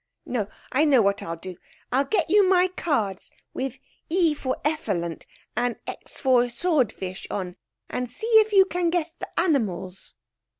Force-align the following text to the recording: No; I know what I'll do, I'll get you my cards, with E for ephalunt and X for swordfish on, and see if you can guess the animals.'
No; 0.25 0.47
I 0.71 0.83
know 0.85 0.99
what 1.03 1.21
I'll 1.21 1.35
do, 1.35 1.57
I'll 1.91 2.05
get 2.05 2.27
you 2.27 2.49
my 2.49 2.69
cards, 2.69 3.29
with 3.53 3.77
E 4.09 4.33
for 4.33 4.57
ephalunt 4.65 5.27
and 5.55 5.75
X 5.85 6.17
for 6.17 6.49
swordfish 6.49 7.27
on, 7.29 7.55
and 7.87 8.09
see 8.09 8.25
if 8.39 8.51
you 8.51 8.65
can 8.65 8.89
guess 8.89 9.11
the 9.11 9.29
animals.' 9.39 10.15